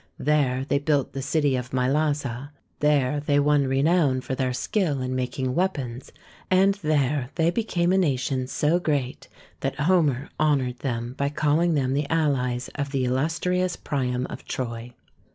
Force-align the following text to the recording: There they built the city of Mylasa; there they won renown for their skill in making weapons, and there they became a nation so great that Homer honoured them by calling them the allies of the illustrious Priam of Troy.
There 0.17 0.65
they 0.67 0.79
built 0.79 1.13
the 1.13 1.21
city 1.21 1.55
of 1.55 1.69
Mylasa; 1.69 2.49
there 2.79 3.19
they 3.19 3.39
won 3.39 3.67
renown 3.67 4.21
for 4.21 4.33
their 4.33 4.51
skill 4.51 4.99
in 4.99 5.15
making 5.15 5.53
weapons, 5.53 6.11
and 6.49 6.73
there 6.81 7.29
they 7.35 7.51
became 7.51 7.93
a 7.93 7.99
nation 7.99 8.47
so 8.47 8.79
great 8.79 9.27
that 9.59 9.75
Homer 9.81 10.29
honoured 10.39 10.79
them 10.79 11.13
by 11.19 11.29
calling 11.29 11.75
them 11.75 11.93
the 11.93 12.09
allies 12.11 12.67
of 12.73 12.89
the 12.89 13.05
illustrious 13.05 13.75
Priam 13.75 14.25
of 14.25 14.43
Troy. 14.45 14.95